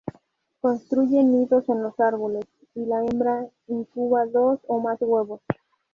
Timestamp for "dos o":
4.25-4.79